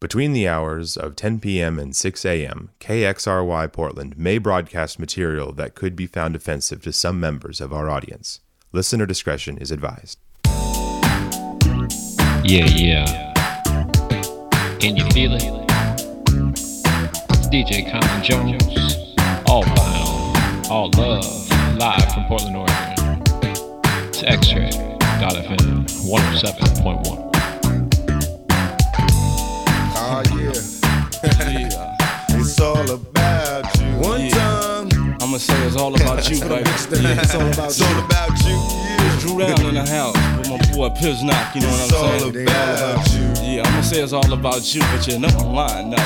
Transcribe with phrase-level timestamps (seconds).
[0.00, 1.76] Between the hours of 10 p.m.
[1.80, 7.18] and 6 a.m., KXRY Portland may broadcast material that could be found offensive to some
[7.18, 8.38] members of our audience.
[8.70, 10.20] Listener discretion is advised.
[12.44, 13.32] Yeah, yeah.
[14.78, 15.42] Can you feel it?
[17.32, 19.16] It's DJ Common Jones.
[19.48, 23.22] All vinyl, all love, live from Portland, Oregon.
[24.10, 27.27] It's X-Ray.FM 107.1.
[31.22, 31.96] yeah.
[32.30, 33.86] it's all about you.
[33.98, 34.30] One Yeah.
[34.90, 35.16] time.
[35.20, 36.62] I'ma say it's all about you, baby.
[36.70, 38.87] It's all about it's all about you.
[39.20, 42.32] Dru down in the house with my boy Piznock, you know what It's all I'm
[42.32, 42.48] saying?
[42.48, 43.28] about you.
[43.58, 45.96] Yeah, I'ma say it's all about you, but you know I'm lying, no.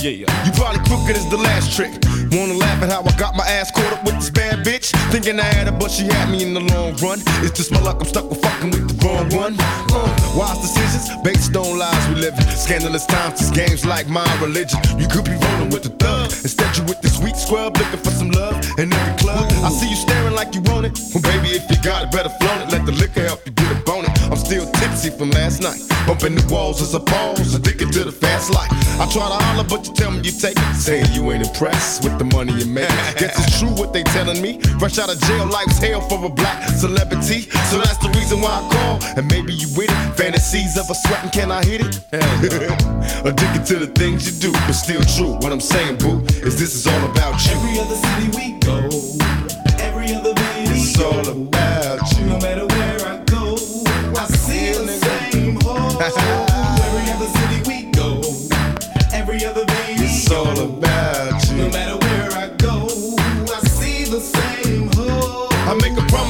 [0.00, 0.24] yeah.
[0.46, 1.92] You probably crooked as the last trick.
[2.32, 4.90] Wanna laugh at how I got my ass caught up with this bad bitch?
[5.12, 7.20] Thinking I had her, but she had me in the long run.
[7.44, 9.54] It's just my luck, I'm stuck with fucking with the wrong one.
[9.92, 12.46] Uh, wise decisions based on lies we live in.
[12.56, 14.80] Scandalous times, this game's like my religion.
[14.98, 16.30] You could be rolling with the thug.
[16.32, 19.44] Instead, you with this sweet scrub looking for some love in every club.
[19.66, 21.14] I see you staring like you want it.
[21.14, 22.72] Well, baby, if you got it, better flaunt it.
[22.72, 24.22] Let the liquor help you get a bone it.
[24.30, 25.80] I'm still tipsy from last night.
[26.06, 28.70] Bumping the walls as a pause, addicted to the fast life.
[28.98, 30.74] I try to holler, but you tell me you take it.
[30.74, 32.88] Saying you ain't impressed with the money you make.
[33.18, 34.60] Guess it's true what they telling me.
[34.78, 37.42] Fresh out of jail, life's hell for a black celebrity.
[37.70, 38.98] So that's the reason why I call.
[39.16, 40.16] And maybe you with it.
[40.16, 41.94] Fantasies of a sweating, can I hit it?
[43.24, 45.34] Addicted to the things you do, but still true.
[45.38, 47.52] What I'm saying, boo, is this is all about you.
[47.52, 48.88] Every other city we go,
[51.04, 51.61] all about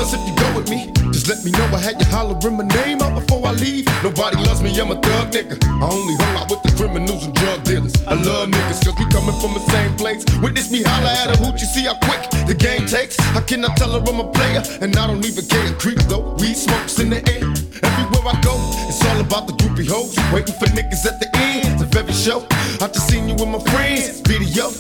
[0.02, 0.90] promise if you go with me.
[1.12, 3.86] Just let me know I had you hollering my name out before I leave.
[4.02, 5.56] Nobody loves me, I'm a thug nigga.
[5.62, 7.94] I only hung out with the criminals and drug dealers.
[8.06, 10.24] I love niggas cause we coming from the same place.
[10.40, 13.18] Witness me holler at a hoot, you see how quick the game takes.
[13.36, 14.62] I tell her I'm a player?
[14.80, 15.72] And I don't even care.
[15.74, 17.46] Creep though, weed smokes in the air.
[17.82, 18.54] Everywhere I go,
[18.88, 20.16] it's all about the groupie hoes.
[20.32, 22.46] Waiting for niggas at the end of every show.
[22.80, 24.70] I just seen you with my friends, video.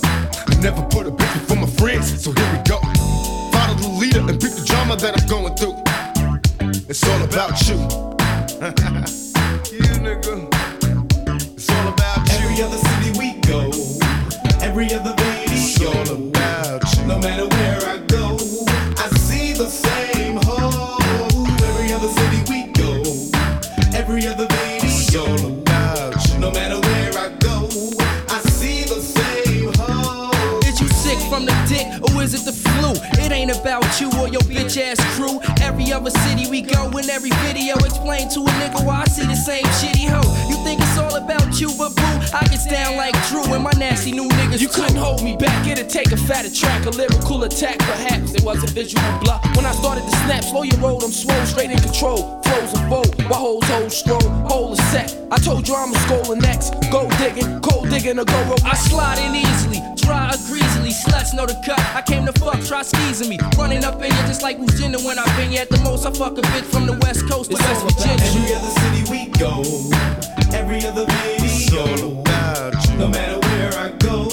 [0.48, 3.01] I never put a bitch before my friends, so here we go.
[4.12, 5.76] Follow the leader and beat the drama that I'm going through.
[6.88, 7.76] It's all about you.
[9.72, 10.48] you nigga.
[11.54, 12.34] It's all about you.
[12.36, 13.70] Every other city we go,
[14.60, 17.06] every other baby It's all about you.
[17.06, 17.71] No matter where
[33.32, 35.40] Ain't about you or your bitch ass crew.
[35.62, 39.24] Every other city we go in every video explain to a nigga why I see
[39.24, 40.48] the same shitty hoe.
[40.50, 43.72] You think it's all about you, but boo, I get down like Drew and my
[43.78, 44.60] nasty new niggas.
[44.60, 48.34] You couldn't hold me back, it'd take a fatter track, a lyrical attack, perhaps.
[48.34, 49.42] It was a visual block.
[49.56, 52.41] When I started to snap, slow your roll, I'm swole, straight in control.
[52.52, 55.16] Flows and bold, while hoes hold stroll, whole is set.
[55.30, 56.74] I told you I'm a skull next.
[56.90, 58.62] Go digging, cold digging, or go rope.
[58.64, 60.90] I slide in easily, dry or greasily.
[60.90, 61.80] Sluts know the cut.
[61.96, 63.38] I came to fuck, try skeezing me.
[63.56, 66.04] Running up in you just like Virginia when I've been you at the most.
[66.04, 68.20] I fuck a bitch from the west coast to It's West Virginia.
[68.20, 69.62] every other city we go,
[70.52, 72.20] every other It's all video.
[72.20, 72.96] about you.
[72.98, 74.28] No matter where I go,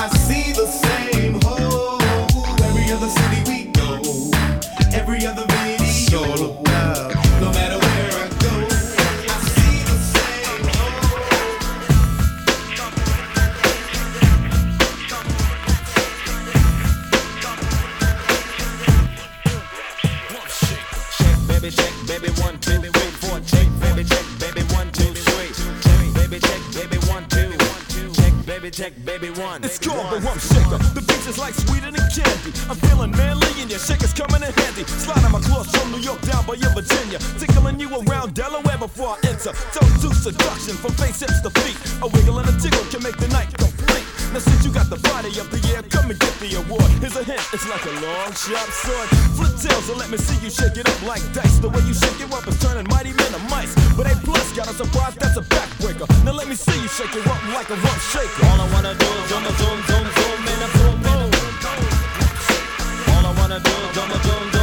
[0.00, 2.00] I see the same hole.
[2.64, 4.00] Every other city we go,
[4.96, 5.44] every other
[29.20, 29.64] baby, baby, one.
[29.64, 30.78] It's called the rump shaker.
[30.96, 32.52] The beach is like sweeter than candy.
[32.68, 34.84] I'm feeling manly and your shaker's coming in handy.
[34.84, 37.18] Sliding my claws from New York down by your Virginia.
[37.38, 39.52] Tickling you around Delaware before I enter.
[39.72, 41.50] Toe to seduction from face hips to
[48.30, 49.08] long sharp sword.
[49.34, 51.58] Flip tails and let me see you shake it up like dice.
[51.58, 53.74] The way you shake it up is turning mighty men to mice.
[53.96, 56.06] But A plus got a surprise, that's a backbreaker.
[56.24, 58.46] Now let me see you shake it up like a rump shaker.
[58.46, 61.30] All I wanna do is zoom, zoom, zoom, zoom, and a boom, boom.
[63.12, 64.59] All I wanna do is zoom, zoom, zoom,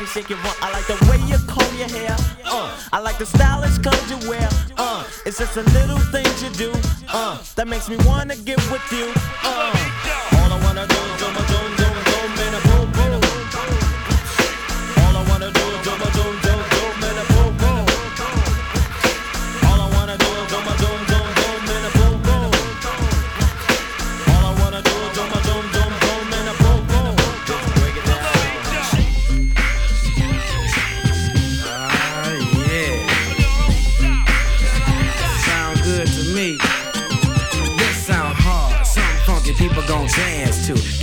[0.00, 0.62] rump.
[0.62, 2.14] I like the way you comb your hair.
[2.44, 4.48] Uh, I like the stylish clothes you wear.
[4.76, 6.72] Uh, it's just the little things you do.
[7.08, 9.12] Uh, that makes me wanna get with you.
[9.42, 9.57] Uh,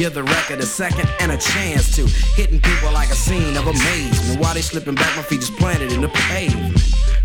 [0.06, 2.06] Give the record a second and a chance to.
[2.36, 4.40] Hitting people like a scene of amazement.
[4.40, 6.78] While they slipping back, my feet just planted in the pavement.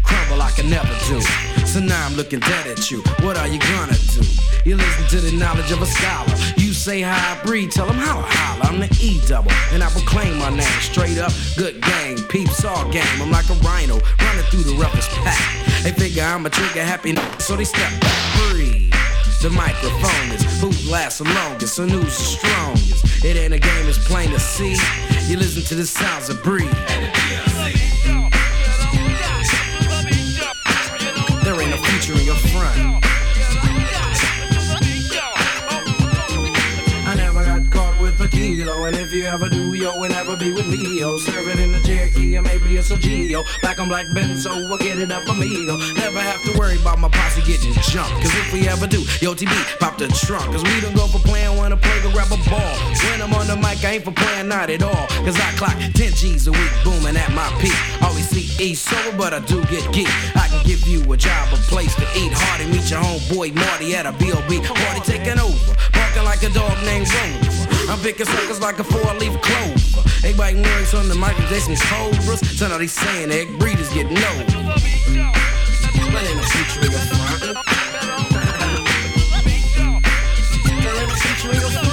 [0.02, 1.20] Crumble I never do.
[1.66, 3.02] So now I'm looking dead at you.
[3.20, 4.24] What are you gonna do?
[4.64, 6.32] You listen to the knowledge of a scholar.
[6.56, 8.72] You say how I breathe, tell them how I holler.
[8.72, 11.32] I'm the E double, and I proclaim my name straight up.
[11.58, 13.20] Good gang, peeps all game.
[13.20, 15.36] I'm like a rhino running through the roughest pack.
[15.82, 18.99] They figure I'm a trigger happy, so they step back, breathe.
[19.40, 23.24] The microphone is who lasts the longest and who's the strongest.
[23.24, 24.76] It ain't a game, it's plain to see.
[25.32, 26.70] You listen to the sounds of breathe.
[31.42, 33.02] There ain't no future in your front.
[38.30, 41.18] Kilo, and if you ever do, yo, will never be with me, yo.
[41.18, 43.42] Serve it in a Cherokee, or maybe it's a Geo.
[43.60, 45.76] Black on black Benzo, we'll get it up amigo.
[45.94, 49.34] Never have to worry about my posse getting jumped, cause if we ever do, yo,
[49.34, 52.38] TB, pop the trunk, cause we don't go for playing, wanna play, go grab a
[52.48, 52.74] ball.
[53.10, 55.76] When I'm on the mic, I ain't for playing, not at all, cause I clock
[55.76, 57.76] 10 G's a week, booming at my peak.
[58.02, 60.08] Always see E sober, but I do get geek.
[60.36, 62.32] I can give you a job, a place to eat.
[62.32, 64.60] Hardy, meet your homeboy Marty at a B.O.B.
[64.60, 67.79] Party taking over, barking like a dog named Rover.
[67.90, 70.08] I'm picking suckers like a four-leaf clover.
[70.22, 72.38] They biting words on the mic, they some cobras.
[72.56, 74.30] So now they saying egg breeders get no.
[76.12, 77.40] But ain't no future in front.
[80.82, 81.89] There ain't no future front.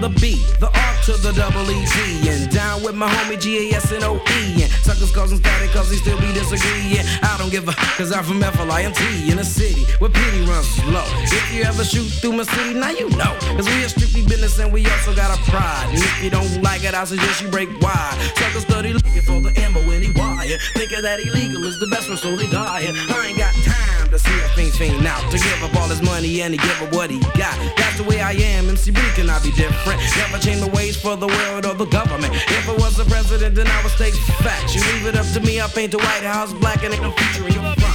[0.00, 3.68] The B, the R to the double E G, and down with my homie G
[3.70, 4.62] A S N O E.
[4.62, 7.04] And suckers causing static cause they still be disagreeing.
[7.20, 9.84] I don't give a, cause I'm from F L I N T in a city
[9.98, 11.04] where pity runs slow.
[11.28, 13.36] If you ever shoot through my city, now you know.
[13.60, 15.88] Cause we a strictly business and we also got a pride.
[15.90, 18.16] And if you don't like it, I suggest you break wide.
[18.36, 20.56] Suckers study looking for the ammo in the wire.
[20.72, 22.96] Thinking that illegal is the best one, so they dying.
[22.96, 25.22] I ain't got time to see a fiend out.
[25.30, 27.56] To give up all his money and he give up what he got.
[27.76, 30.00] That's the way I am, MC Breed cannot be different.
[30.16, 32.34] Never change the ways for the world or the government.
[32.34, 34.74] If I was the president, then I would state facts.
[34.74, 37.12] You leave it up to me, I paint the White House black and ain't no
[37.12, 37.90] future in your front.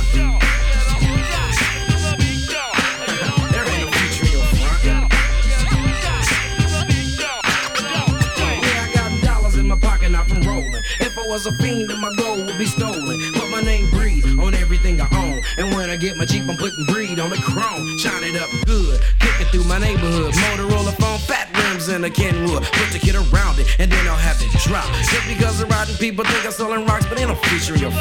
[11.27, 13.34] Was a fiend, then my gold would be stolen.
[13.55, 15.41] My name breed on everything I own.
[15.57, 17.97] And when I get my Jeep, I'm putting breed on the chrome.
[17.97, 20.33] Shine it up good, kicking through my neighborhood.
[20.33, 22.63] Motorola phone, fat rims, and a Kenwood.
[22.63, 24.91] Put the kid around it, and then I'll have it drop.
[25.09, 27.91] Just because the riding people think I'm selling rocks, but ain't no future in your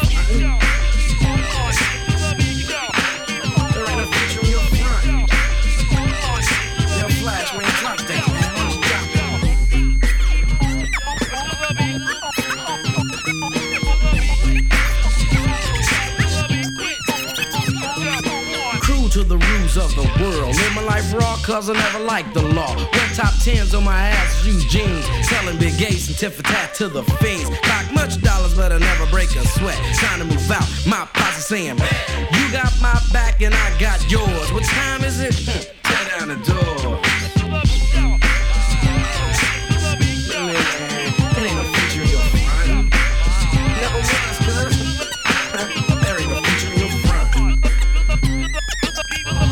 [19.77, 20.55] rules of the world.
[20.57, 22.75] Live my life raw, cause I never liked the law.
[22.77, 25.05] Wear top tens on my ass, use jeans.
[25.29, 27.49] Selling big gates and tit for tat to the fiends.
[27.61, 29.79] Clock much dollars, but I never break a sweat.
[29.97, 34.53] Time to move out, my posse saying, You got my back and I got yours.
[34.53, 35.35] What time is it?
[35.85, 36.84] Tear down the door.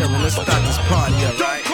[0.02, 1.71] Well, let's start this party up,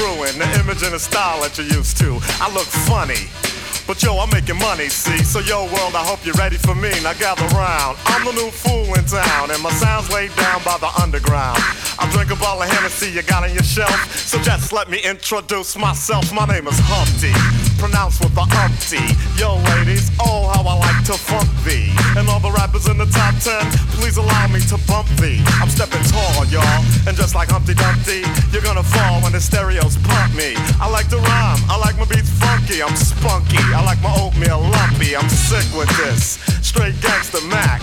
[0.00, 2.18] ruin the image and the style that you're used to.
[2.40, 3.28] I look funny.
[3.86, 5.24] But yo, I'm making money, see?
[5.24, 6.90] So yo, world, I hope you're ready for me.
[7.02, 7.96] Now gather round.
[8.04, 11.58] I'm the new fool in town, and my sound's laid down by the underground.
[11.98, 13.90] I drink a bottle of Hennessy you got on your shelf.
[14.14, 16.32] So just let me introduce myself.
[16.32, 17.34] My name is Humpty,
[17.74, 19.02] pronounced with the umpty.
[19.34, 21.90] Yo, ladies, oh, how I like to funk thee.
[22.14, 23.66] And all the rappers in the top ten,
[23.98, 25.42] please allow me to bump thee.
[25.58, 26.82] I'm stepping tall, y'all.
[27.10, 28.22] And just like Humpty Dumpty,
[28.54, 30.54] you're gonna fall when the stereos pump me.
[30.78, 33.58] I like to rhyme, I like my beats funky, I'm spunky.
[33.74, 36.38] I like my oatmeal lumpy, I'm sick with this.
[36.62, 37.82] Straight gangster Mac.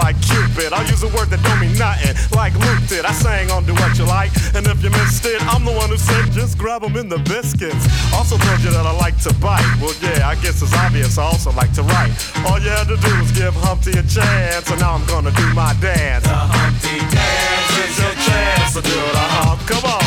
[0.01, 0.73] like Cupid.
[0.73, 3.05] I'll use a word that don't mean nothing, like Luke did.
[3.05, 6.57] I sang on Doowutchyalike, and if you missed it, I'm the one who said just
[6.57, 7.85] grab 'em in the biscuits.
[8.13, 9.65] Also told you that I like to bite.
[9.79, 11.17] Well, yeah, I guess it's obvious.
[11.17, 12.11] I also like to write.
[12.45, 15.47] All you had to do was give Humpty a chance, and now I'm gonna do
[15.53, 16.25] my dance.
[16.25, 19.59] The Humpty dance is your chance to do the hump.
[19.67, 20.05] Come on,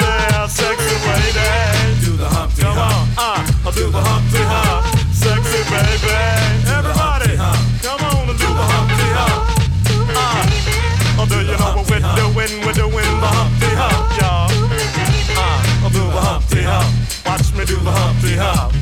[0.00, 2.04] yeah, sexy lady.
[2.04, 4.86] Do the Humpty Come on, uh, I'll do the Humpty hump.
[5.12, 6.41] Sexy baby,
[12.46, 12.66] doing?
[12.66, 14.50] We're doing the Humpty hump, y'all.
[15.36, 16.90] Uh, I'll do the Humpty hump.
[17.26, 18.74] Watch me do the Humpty hump.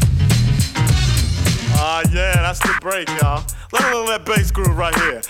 [1.76, 3.44] Ah, yeah, that's the break, y'all.
[3.72, 5.20] Let me that bass groove right here.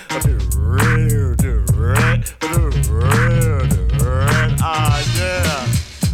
[4.63, 5.67] Ah, yeah.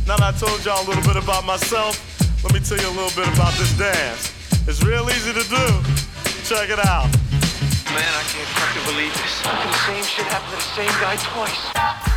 [0.07, 1.97] Now that I told y'all a little bit about myself,
[2.43, 4.33] let me tell you a little bit about this dance.
[4.67, 5.65] It's real easy to do.
[6.43, 7.09] Check it out.
[7.94, 9.41] Man, I can't fucking believe this.
[9.44, 12.16] The same shit happened to the same guy twice.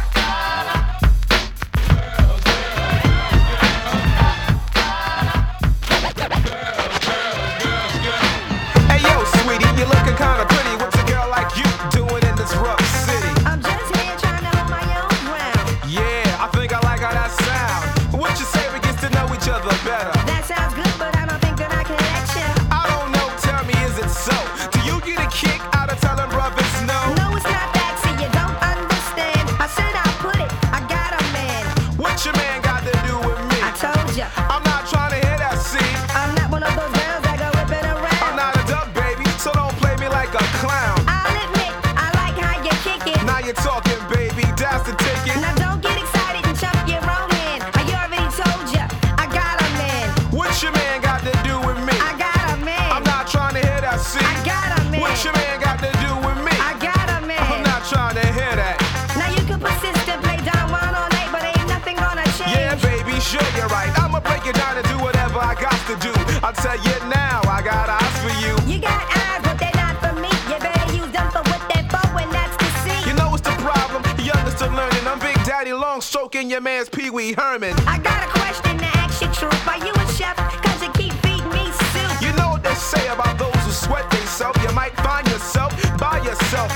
[64.50, 66.12] I'ma down and do whatever I got to do.
[66.42, 68.52] I'll tell you now, I got eyes for you.
[68.66, 70.30] You got eyes, but they're not for me.
[70.50, 73.09] You better use them for what they're for, and that's to see.
[73.09, 74.02] You know what's the problem?
[74.19, 75.07] Young is still learning.
[75.07, 77.75] I'm Big Daddy Long stroking your man's Pee Wee Herman.
[77.87, 79.69] I got a question to ask you, truth.
[79.69, 80.37] Are you a chef?
[80.37, 82.23] Cause you keep feeding me soup.
[82.23, 84.59] You know what they say about those who sweat themselves.
[84.62, 86.71] You might find yourself by yourself.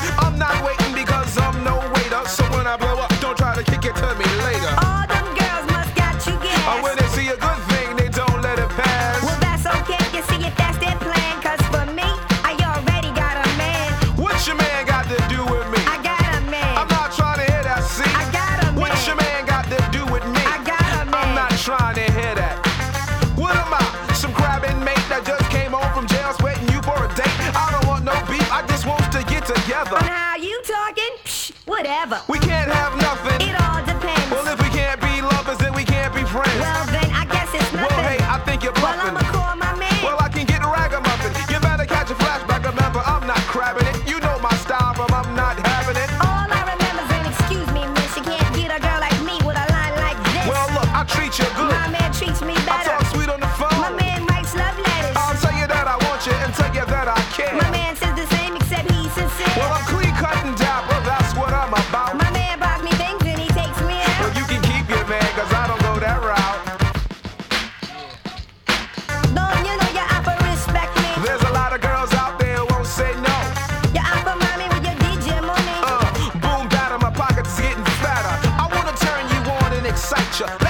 [80.35, 80.64] picture.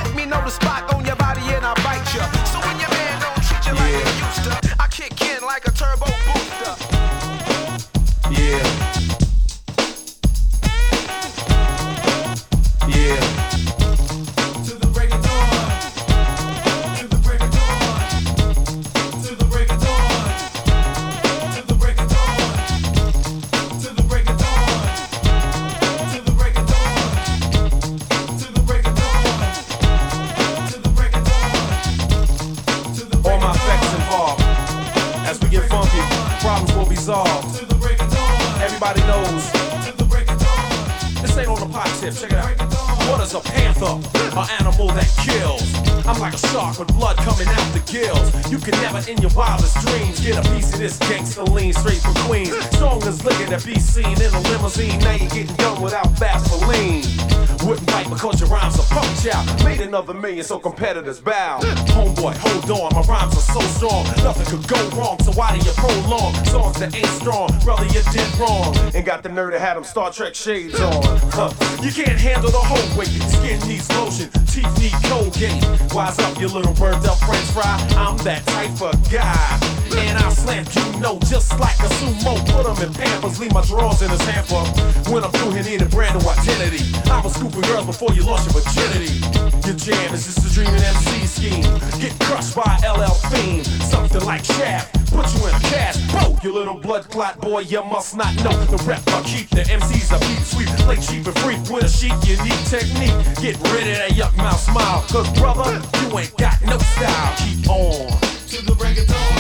[60.05, 61.59] Another million so competitors bow.
[61.61, 64.05] Homeboy, hold on, my rhymes are so strong.
[64.23, 67.49] Nothing could go wrong, so why do you prolong songs that ain't strong?
[67.65, 68.77] Brother, you did wrong.
[68.95, 71.03] And got the nerve to have them Star Trek shades on.
[71.33, 71.51] Huh.
[71.83, 73.09] You can't handle the whole weight.
[73.09, 75.65] Skin needs lotion, teeth need Colgate.
[75.95, 77.81] Wise up, you little burnt up French fry.
[77.97, 79.59] I'm that type of guy.
[79.97, 82.37] And I'll slam you know just like a sumo.
[82.53, 84.65] Put 'em in pampers, leave my drawers in his hamper.
[85.11, 86.85] When I'm through, he need a brand new identity.
[87.11, 89.17] I was scooping girls before you lost your virginity.
[89.65, 91.65] Your jam is just a dreaming MC scheme.
[91.99, 93.65] Get crushed by LL Fiend.
[93.89, 95.04] Something like Shaft.
[95.15, 96.01] Put you in a cast.
[96.11, 99.01] Whoa, you little blood clot boy, you must not know the rep.
[99.07, 100.69] I keep the MCs a beat sweet.
[100.83, 103.15] Play cheap and freak with a sheet, you need technique.
[103.39, 105.05] Get rid of that yuck mouth smile.
[105.09, 107.35] Cause brother, you ain't got no style.
[107.39, 108.11] Keep on.
[108.51, 109.39] To the break of dawn.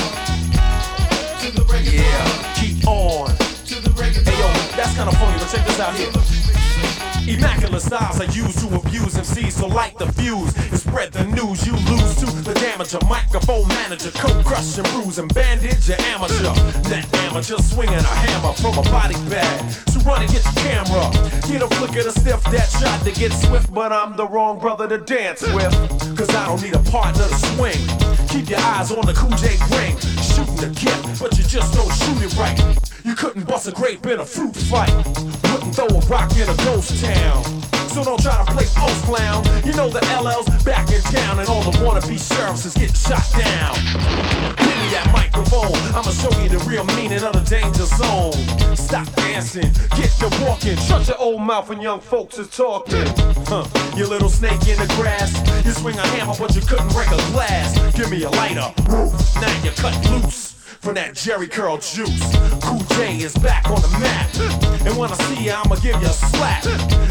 [1.43, 2.07] To the break of dawn.
[2.07, 3.35] Yeah, keep on.
[3.67, 4.33] To the break of dawn.
[4.33, 6.44] Hey yo, that's kinda funny, but check this out here.
[7.35, 11.67] Immaculate styles are used to abuse MCs, so light the fuse and spread the news.
[11.67, 16.01] You lose to the damage, a microphone manager, coat crush and bruise and bandage your
[16.15, 16.55] amateur.
[16.91, 19.71] That amateur swinging a hammer from a body bag.
[19.91, 21.11] So run and get your camera.
[21.51, 24.61] Get a flick of the stiff that shot to get swift, but I'm the wrong
[24.61, 25.75] brother to dance with.
[26.17, 27.83] Cause I don't need a partner to swing.
[28.29, 29.99] Keep your eyes on the Cool J ring.
[30.23, 32.84] Shooting the gift, but you just don't shoot it right.
[33.05, 34.91] You couldn't bust a grape in a fruit fight.
[35.53, 37.45] Wouldn't throw a rock in a ghost town.
[37.93, 39.45] So don't try to play post clown.
[39.63, 43.23] You know the LL's back in town, and all the wannabe sheriffs is getting shot
[43.37, 43.75] down.
[44.57, 45.77] Give me that microphone.
[45.93, 48.33] I'ma show you the real meaning of the danger zone.
[48.75, 50.77] Stop dancing, get to walking.
[50.79, 53.05] Shut your old mouth when young folks is talking.
[53.45, 53.69] Huh.
[53.99, 55.37] You little snake in the grass.
[55.67, 57.77] You swing a hammer, but you couldn't break a glass.
[57.95, 58.73] Give me a lighter.
[58.89, 62.21] Now you cut loose from that Jheri Curl juice.
[62.63, 64.29] Cool J is back on the map.
[64.87, 66.63] And when I see ya, I'ma give you a slap.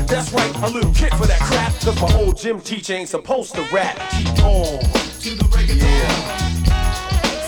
[0.08, 1.74] That's right, a little kick for that crap.
[1.82, 3.98] Cause my old gym teacher ain't supposed to rap.
[4.12, 4.80] Keep on.
[4.80, 5.44] To the.
[5.76, 6.08] Yeah.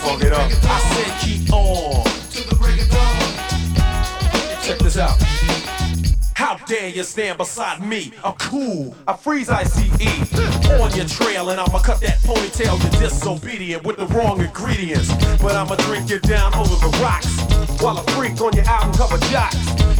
[0.02, 0.50] Fuck it up.
[0.50, 2.02] I said keep on.
[2.04, 4.66] To the reggaeton.
[4.66, 5.35] Check this out.
[6.36, 8.12] How dare you stand beside me?
[8.22, 8.94] I'm cool.
[9.08, 9.74] I freeze ICE
[10.78, 12.78] on your trail, and I'ma cut that ponytail.
[12.82, 15.08] You're disobedient with the wrong ingredients.
[15.40, 17.40] But I'ma drink you down over the rocks
[17.80, 19.56] while I freak on your album cover jocks.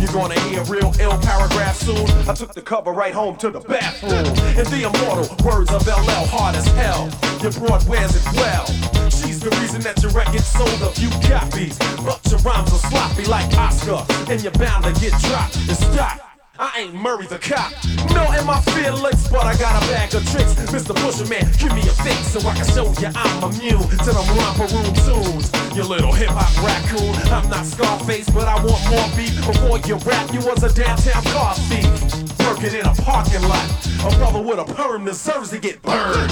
[0.07, 2.07] You're gonna hear real ill paragraph soon.
[2.29, 4.27] I took the cover right home to the bathroom.
[4.57, 7.11] And the immortal words of LL hard as hell.
[7.43, 8.67] Your broad wears it well.
[9.11, 11.77] She's the reason that your record sold a few copies.
[12.05, 16.36] But your rhymes are sloppy like Oscar, and you're bound to get dropped and stop.
[16.59, 17.73] I ain't Murray the cop.
[18.15, 20.55] No, in my feelings, but I got a bag of tricks.
[20.73, 20.95] Mr.
[20.95, 24.67] Busherman, give me a fix so I can show you I'm immune to them romper
[24.73, 25.51] room tunes.
[25.77, 27.15] You little hip hop raccoon.
[27.33, 29.37] I'm not Scarface, but I want more beef.
[29.47, 32.36] Before you rap, you was a downtown car thief.
[32.47, 33.69] Working in a parking lot.
[34.07, 36.31] A brother with a perm deserves to get burned.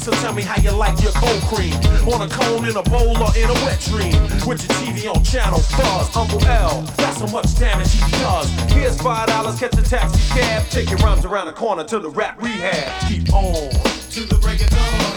[0.00, 1.74] So tell me how you like your cold cream.
[2.08, 4.16] On a cone, in a bowl, or in a wet dream.
[4.48, 6.16] With your TV on channel Buzz.
[6.16, 8.48] Uncle L, that's how much damage he does.
[8.72, 10.66] Here's five dollars, catch a taxi cab.
[10.70, 13.10] Take your rhymes around the corner to the rap rehab.
[13.10, 13.70] Keep on.
[14.12, 15.16] To the break of dawn.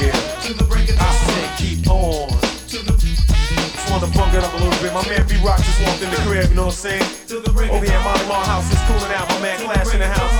[0.00, 0.40] Yeah.
[0.46, 1.06] To the break of dawn.
[1.06, 2.49] I said keep on.
[3.90, 4.94] To the just wanna funk it up a little bit.
[4.94, 7.02] My man B Rock just walked in the crib, you know what I'm saying?
[7.70, 9.28] Over here at Molly Mall House, it's cooling out.
[9.28, 10.30] My man Clash in the house.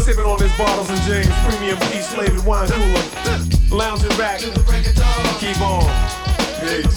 [0.00, 3.04] Sipping on his Bartles and Jaymes premium peach flavored wine cooler.
[3.70, 4.40] Lounging back.
[4.40, 5.84] Keep on.
[6.64, 6.88] Peace.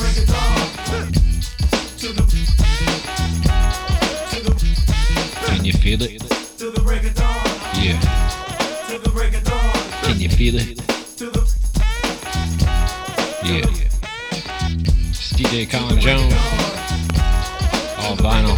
[5.47, 6.23] Can you feel it?
[7.75, 7.99] Yeah.
[10.03, 10.79] Can you feel it?
[13.43, 13.86] Yeah.
[15.37, 16.33] DJ Colin Jones.
[17.99, 18.57] All vinyl.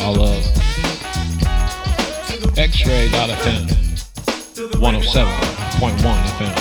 [0.00, 0.42] All love.
[2.56, 3.68] X-Ray.fm.
[4.80, 6.00] 107.1
[6.38, 6.52] FM.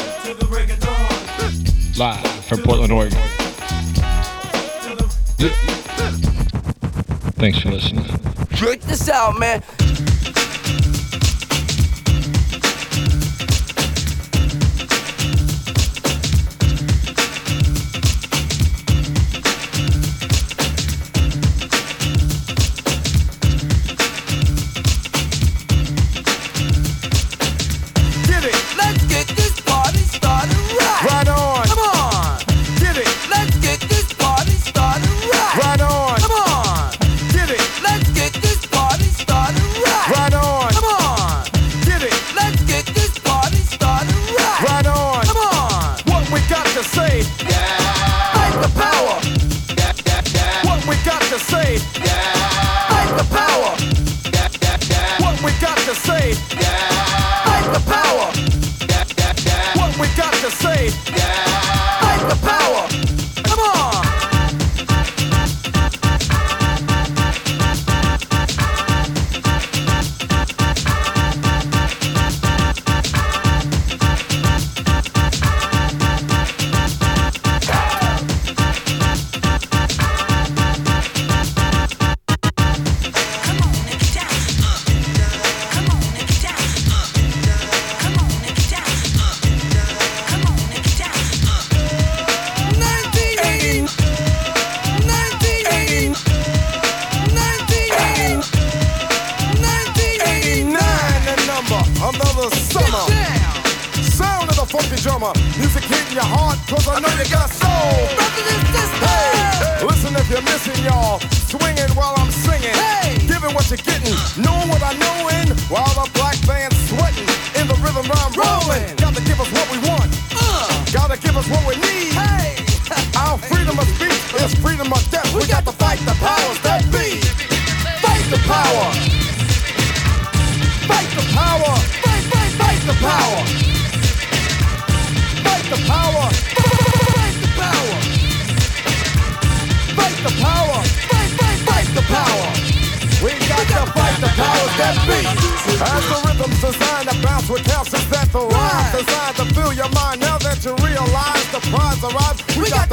[1.97, 3.17] Live from Portland, Oregon.
[7.37, 8.05] Thanks for listening.
[8.55, 9.63] Check this out, man.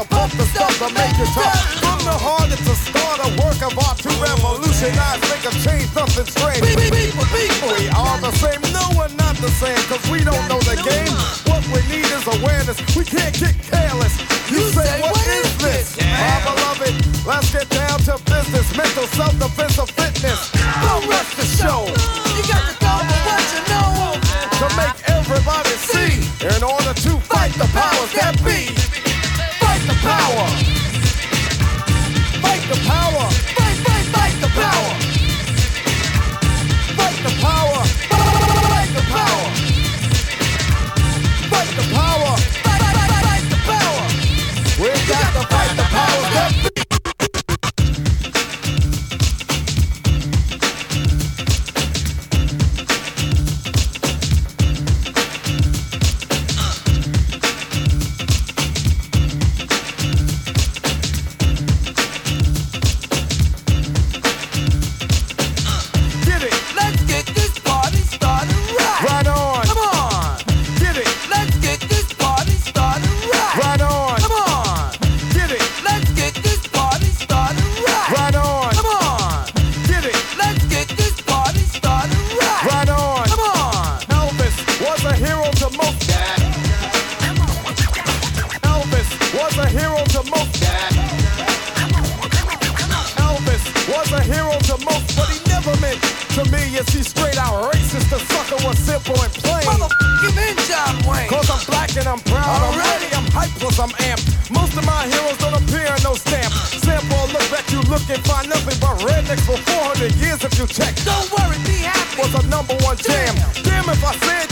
[0.03, 1.61] to pump the stuff to make it tough.
[1.85, 5.93] From the heart, it's a start, a work of art to revolutionize, make a change,
[5.93, 6.65] nothing strange.
[6.65, 8.61] People, people, we are the same.
[8.73, 11.13] No, we're not the same, cause we don't know the game.
[11.45, 12.81] What we need is awareness.
[12.97, 13.60] We can't kick
[30.01, 30.47] power.
[32.43, 33.60] Fight the power.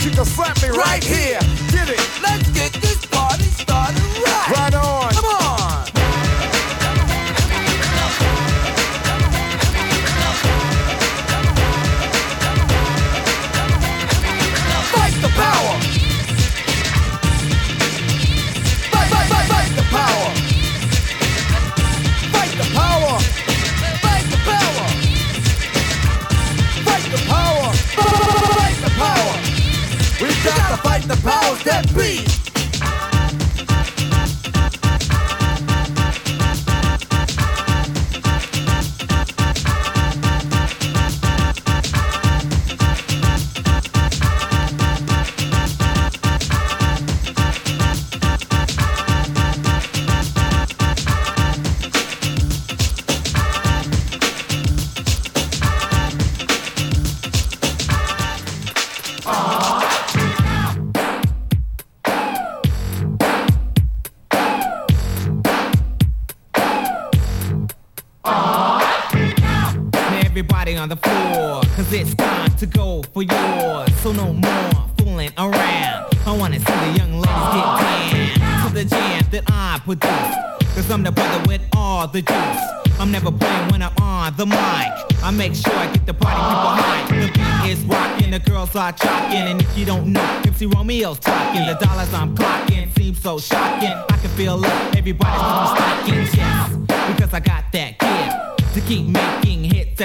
[0.03, 1.39] you can slap me right, right here.
[1.71, 2.21] Get it.
[2.21, 2.88] Let's get.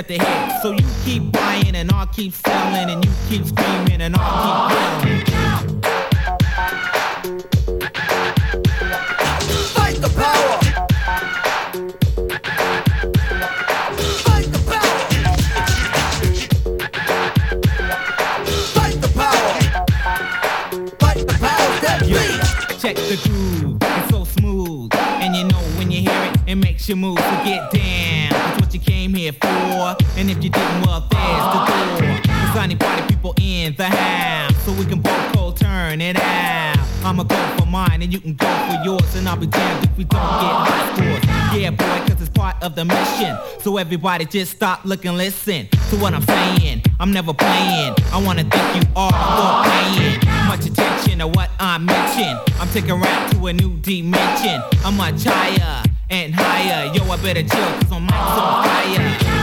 [0.05, 0.63] At the hit.
[0.63, 2.91] So you keep buying and I'll keep selling.
[2.91, 5.81] And you keep screaming and I'll keep yelling.
[9.75, 10.59] Fight the power.
[14.25, 15.01] Fight the power.
[18.75, 19.55] Fight the power.
[20.99, 21.71] Fight the power.
[22.07, 22.19] Yo,
[22.79, 24.91] check the groove, it's so smooth.
[24.95, 27.19] And you know when you hear it, it makes you move.
[27.19, 28.04] So get down, that's what you
[29.15, 29.97] came here for.
[30.19, 32.01] And if you didn't, well, there's the door.
[32.01, 34.57] There's honey party people in the house.
[34.65, 36.79] So we can both go turn it out.
[37.05, 39.15] I'ma go for mine and you can go for yours.
[39.15, 41.61] And I'll be damned if we don't get high scores.
[41.61, 43.37] Yeah, boy, cause it's part of the mission.
[43.61, 46.83] So everybody just stop, look, and listen to what I'm saying.
[46.99, 47.95] I'm never playing.
[48.13, 52.39] I wanna thank you all for paying much attention to what I mention.
[52.59, 54.63] I'm taking rap to a new dimension.
[54.85, 56.93] I'm much higher and higher.
[56.93, 59.34] Yo, I better chill cause my mic's on fire.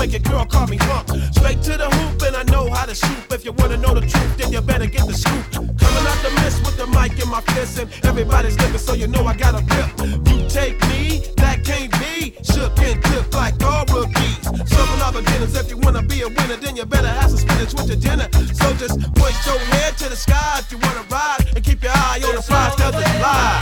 [0.00, 1.10] Make a girl call me punk.
[1.34, 3.30] Straight to the hoop, and I know how to shoot.
[3.30, 5.44] If you wanna know the truth, then you better get the scoop.
[5.52, 9.08] Coming out the mist with the mic in my fist, and everybody's looking, so you
[9.08, 9.90] know I got a grip.
[10.26, 12.32] You take me, that can't be.
[12.42, 14.40] Shook and tipped like all rookies.
[14.72, 17.74] Serving all beginners, if you wanna be a winner, then you better have some spinach
[17.74, 18.28] with your dinner.
[18.56, 21.92] So just point your head to the sky if you wanna ride, and keep your
[21.92, 23.59] eye on the prize, cause it's live.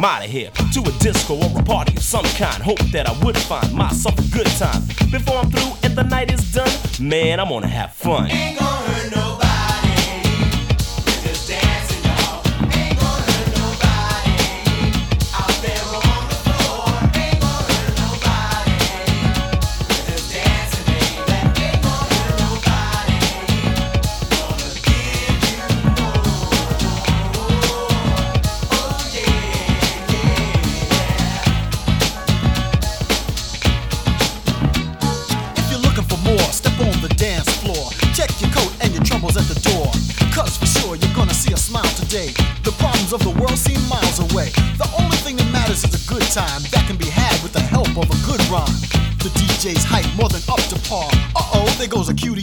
[0.00, 2.62] I'm out of here to a disco or a party of some kind.
[2.62, 4.80] Hope that I would find myself a good time.
[5.10, 8.30] Before I'm through and the night is done, man, I'm gonna have fun.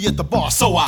[0.06, 0.52] At the bar.
[0.52, 0.86] So I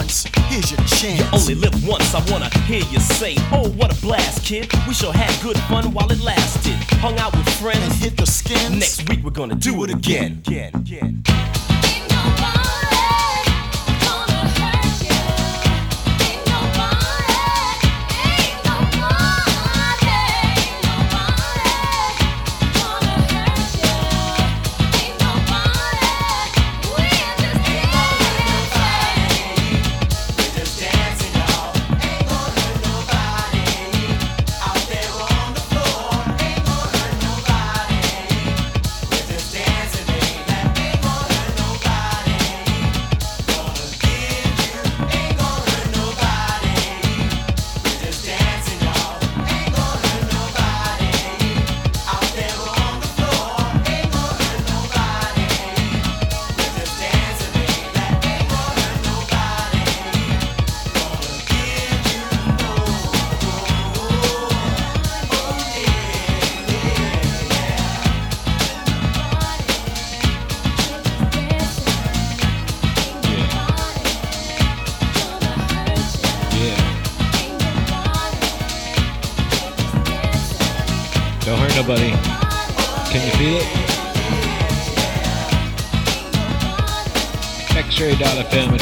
[0.00, 0.24] woman that fronts.
[0.48, 1.20] Here's your chance.
[1.20, 4.72] You only live once, I wanna hear you say, Oh, what a blast, kid.
[4.86, 6.74] We sure had good fun while it lasted.
[7.00, 8.70] Hung out with friends and hit the skins.
[8.70, 10.42] Next week we're gonna do it again.
[10.46, 11.22] again, again.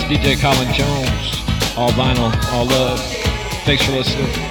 [0.08, 1.42] DJ Colin Jones.
[1.76, 2.98] All vinyl, all love.
[3.66, 4.47] Thanks for listening.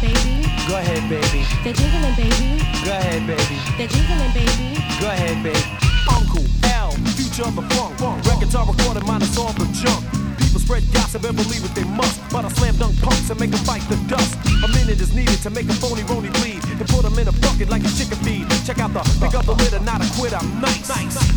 [0.00, 0.46] Jiggling, baby.
[0.68, 1.44] Go ahead, baby.
[1.64, 2.62] They're jiggling, baby.
[2.84, 3.58] Go ahead, baby.
[3.76, 4.80] They're jiggling, baby.
[5.00, 5.64] Go ahead, baby.
[6.08, 7.98] Uncle L, future of the funk.
[8.26, 10.04] Records are recorded, minus all the junk.
[10.38, 12.20] People spread gossip and believe it they must.
[12.30, 14.38] But I slam dunk punks and make them fight the dust.
[14.64, 17.32] A minute is needed to make a phony rony bleed and put them in a
[17.44, 18.46] bucket like a chicken feed.
[18.64, 20.36] Check out the pick up the litter, not a quitter.
[20.36, 20.88] I'm nice.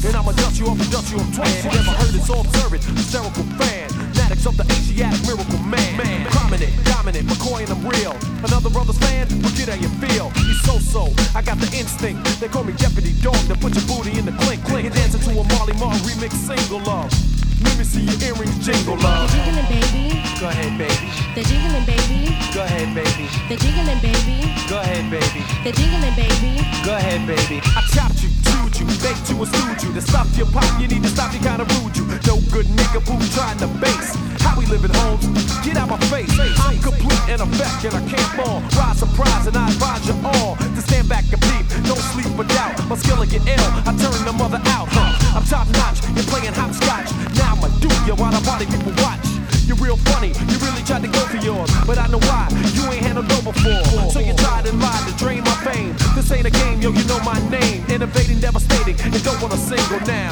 [0.05, 1.63] And I'ma dust you off and dust you off twice.
[1.63, 4.04] You never heard it's all servant, hysterical fan.
[4.25, 5.97] Fanatics of the Asiatic miracle man.
[6.01, 6.25] man.
[6.33, 8.17] Prominent, dominant, McCoy and I'm real.
[8.41, 10.33] Another brother's fan, well, get how you feel.
[10.49, 12.25] He's so so, I got the instinct.
[12.41, 14.65] They call me Deputy Dog to put your booty in the clink.
[14.65, 14.89] clink.
[14.89, 17.13] You're dancing to a Marley Marl remix single love.
[17.61, 19.29] Let me see your earrings jingle love.
[19.29, 20.17] They're jiggling, baby.
[20.41, 21.07] Go ahead, baby.
[21.37, 22.33] They're jiggling, baby.
[22.49, 23.29] Go ahead, baby.
[23.45, 24.37] They're jiggling, baby.
[24.65, 25.41] Go ahead, baby.
[25.61, 26.65] They're jiggling, baby.
[26.81, 27.61] Go ahead, baby.
[27.77, 29.91] I chopped you, chewed you, baked and stewed you.
[29.93, 32.05] To stop your pop, you need to stop, you kinda rude you.
[32.27, 34.15] No good nigga who trying to base.
[34.39, 35.25] How we living, Holmes?
[35.63, 36.31] Get out my face.
[36.39, 38.61] I'm complete in effect and I can't fall.
[38.77, 41.65] Rise surprise and I advise you all to stand back and peep.
[41.89, 42.73] Don't sleep or doubt.
[42.87, 43.69] My skill will get ill.
[43.89, 44.87] I turn the mother out.
[44.89, 45.37] Huh?
[45.37, 45.99] I'm top notch.
[46.15, 47.09] You're playing hopscotch.
[47.35, 49.24] Now I'ma do you while the party people watch.
[49.65, 51.71] You're real funny, you really tried to go for yours.
[51.87, 53.83] But I know why, you ain't handled no before.
[54.13, 55.95] So you tried and lied to drain my fame.
[56.13, 57.83] This ain't a game, yo, you know my name.
[57.89, 60.29] Innovating, devastating, and don't want a single now.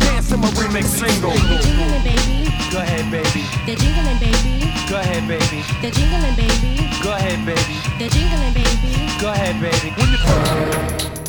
[0.00, 1.30] Dance in my remix single.
[1.30, 2.48] They're jingling, baby.
[2.72, 3.44] Go ahead, baby.
[3.66, 4.72] They're jingling, baby.
[4.88, 5.60] Go ahead, baby.
[5.82, 6.88] They're jingling, baby.
[7.02, 7.76] Go ahead, baby.
[7.98, 9.20] They're jingling, baby.
[9.20, 9.92] Go ahead, baby.
[9.92, 11.19] When you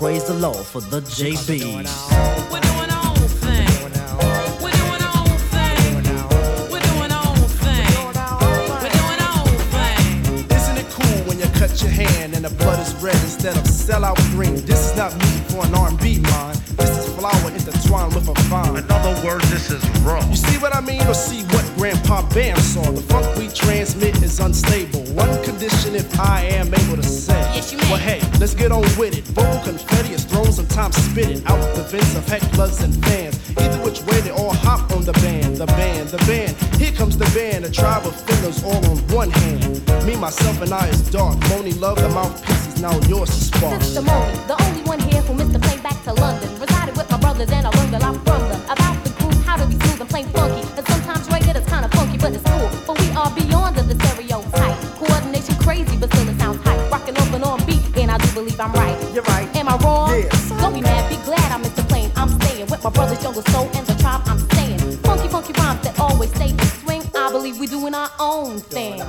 [0.00, 2.69] praise the Lord for the JB.
[29.00, 29.34] with it.
[29.34, 33.34] Bold confetti is thrown, sometimes spitting out the vents of hecklers and fans.
[33.56, 36.52] Either which way, they all hop on the band, the band, the band.
[36.76, 39.80] Here comes the band, a tribe of fillers all on one hand.
[40.04, 41.38] Me, myself, and I is dark.
[41.48, 43.80] Monie Love, the mouthpiece is now yours to spark.
[43.80, 46.48] Sister Monie, the only one here who missed the plane back to London.
[46.60, 47.79] Resided with my brothers and a
[58.60, 59.14] I'm right.
[59.14, 59.48] You're right.
[59.56, 60.10] Am I wrong?
[60.10, 60.50] Yes.
[60.60, 61.86] Don't be mad, be glad I'm Mr.
[61.88, 62.12] Plain.
[62.14, 64.98] I'm staying with my brother's jungle soul and the tribe I'm staying.
[64.98, 67.02] Funky, funky rhymes that always stay in swing.
[67.14, 69.00] I believe we're doing our own thing.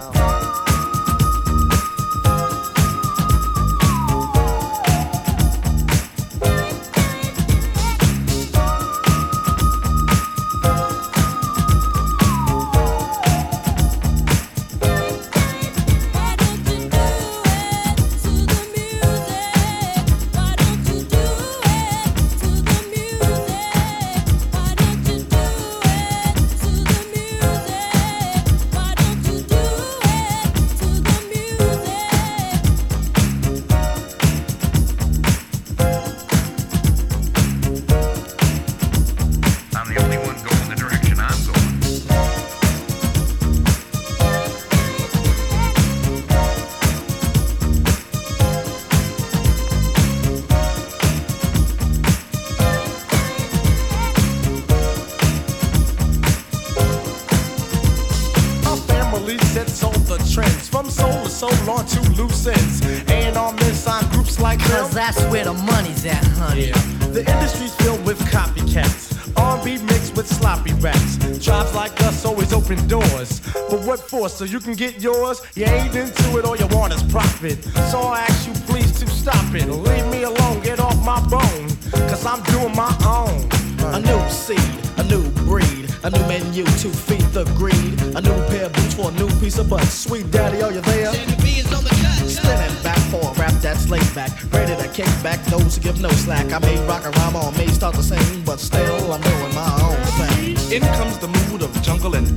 [74.32, 75.42] So you can get yours?
[75.56, 77.64] You ain't into it, all you want is profit.
[77.92, 79.68] So I ask you please to stop it.
[79.68, 81.68] Leave me alone, get off my bone.
[82.10, 83.48] Cause I'm doing my own.
[83.94, 84.58] A new seed,
[84.98, 88.02] a new breed, a new menu to feed the greed.
[88.16, 89.84] A new pair of boots for a new piece of butt.
[89.84, 91.14] Sweet daddy, are you there?
[91.14, 94.32] Spinning back for a rap that's laid back.
[94.52, 96.52] Ready to kick back those who give no slack.
[96.52, 99.72] I may rock a rhyme or may start to sing, but still I'm doing my
[99.84, 100.58] own thing.
[100.72, 102.28] In comes the mood of jungle and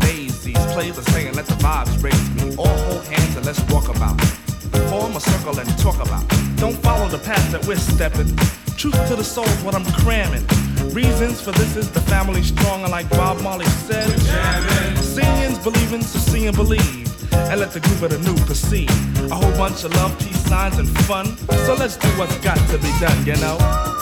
[0.45, 0.73] daisies.
[0.73, 2.55] Play the and let the vibes raise me.
[2.57, 4.21] All hold hands and let's walk about.
[4.91, 6.27] Form a circle and talk about.
[6.57, 8.37] Don't follow the path that we're stepping.
[8.77, 10.45] Truth to the soul is what I'm cramming.
[10.93, 14.09] Reasons for this is the family strong, and like Bob Marley said,
[15.01, 16.83] seeing's believing, so see and believe.
[17.33, 18.91] And let the group of the new proceed.
[19.31, 21.37] A whole bunch of love, peace signs, and fun.
[21.67, 23.94] So let's do what's got to be done, you know?